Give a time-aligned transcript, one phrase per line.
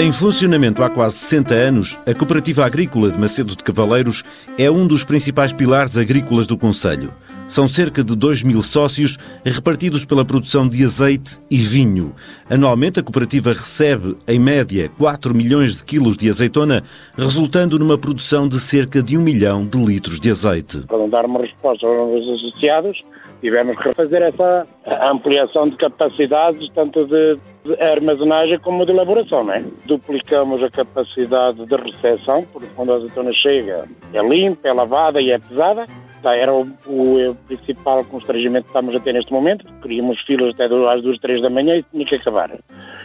[0.00, 4.22] Em funcionamento há quase 60 anos, a Cooperativa Agrícola de Macedo de Cavaleiros
[4.56, 7.12] é um dos principais pilares agrícolas do Conselho.
[7.48, 12.14] São cerca de 2 mil sócios repartidos pela produção de azeite e vinho.
[12.48, 16.84] Anualmente, a cooperativa recebe, em média, 4 milhões de quilos de azeitona,
[17.16, 20.78] resultando numa produção de cerca de 1 milhão de litros de azeite.
[20.86, 23.02] Para dar uma resposta aos associados,
[23.40, 24.66] tivemos que fazer essa
[25.10, 29.44] ampliação de capacidades, tanto de, de armazenagem como de elaboração.
[29.44, 29.64] Não é?
[29.86, 35.30] Duplicamos a capacidade de recepção, porque quando a azeitona chega é limpa, é lavada e
[35.30, 35.86] é pesada.
[36.22, 39.64] Tá, era o, o, o, principal constrangimento que estamos a ter neste momento.
[39.80, 42.58] Queríamos filas até às duas, três da manhã e tinha que acabar.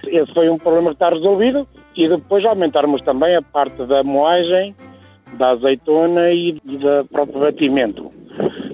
[0.08, 4.76] Esse foi um problema que está resolvido e depois aumentarmos também a parte da moagem,
[5.34, 8.12] da azeitona e do próprio batimento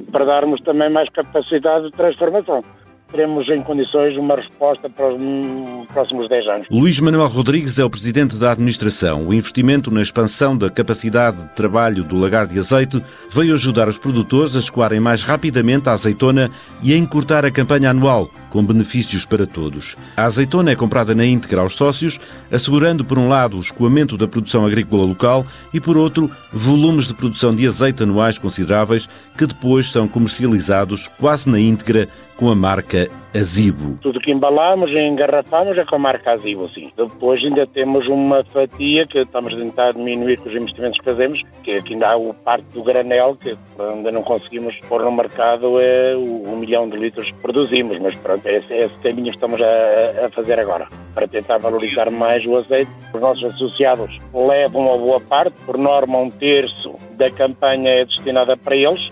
[0.09, 2.63] para darmos também mais capacidade de transformação.
[3.11, 6.67] Teremos em condições uma resposta para os próximos 10 anos.
[6.69, 9.27] Luís Manuel Rodrigues é o presidente da administração.
[9.27, 13.97] O investimento na expansão da capacidade de trabalho do lagar de azeite veio ajudar os
[13.97, 16.51] produtores a escoarem mais rapidamente a azeitona
[16.83, 19.95] e a encurtar a campanha anual, com benefícios para todos.
[20.15, 22.19] A azeitona é comprada na íntegra aos sócios,
[22.51, 27.13] assegurando, por um lado, o escoamento da produção agrícola local e, por outro, volumes de
[27.13, 33.09] produção de azeite anuais consideráveis que depois são comercializados quase na íntegra com a marca
[33.33, 33.97] Azibo.
[34.01, 36.91] Tudo que embalamos e engarrafamos é com a marca Azibo, sim.
[36.97, 41.43] Depois ainda temos uma fatia que estamos a tentar diminuir com os investimentos que fazemos,
[41.63, 45.79] que aqui ainda há o parte do granel, que ainda não conseguimos pôr no mercado
[45.79, 49.29] é o um milhão de litros que produzimos, mas pronto, é esse, é esse caminho
[49.29, 52.91] que estamos a, a fazer agora, para tentar valorizar mais o azeite.
[53.13, 58.55] Os nossos associados levam a boa parte, por norma um terço da campanha é destinada
[58.57, 59.11] para eles,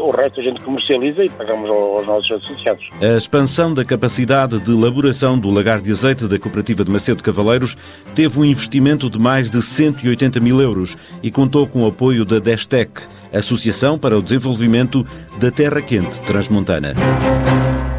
[0.00, 2.84] o resto a gente comercializa e pagamos aos nossos associados.
[3.00, 7.76] A expansão da capacidade de elaboração do lagar de azeite da Cooperativa de Macedo Cavaleiros
[8.14, 12.38] teve um investimento de mais de 180 mil euros e contou com o apoio da
[12.38, 15.06] Destec, Associação para o Desenvolvimento
[15.38, 16.94] da Terra Quente Transmontana.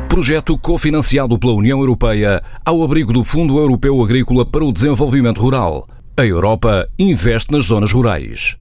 [0.07, 5.87] Projeto cofinanciado pela União Europeia ao abrigo do Fundo Europeu Agrícola para o Desenvolvimento Rural.
[6.17, 8.53] A Europa investe nas zonas rurais.